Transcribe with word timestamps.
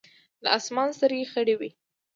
د 0.43 0.45
اسمان 0.57 0.89
سترګې 0.97 1.29
خړې 1.31 1.55
وې 1.59 1.69
ـ 1.73 1.75